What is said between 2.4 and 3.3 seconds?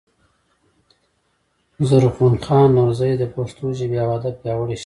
خان نورزى د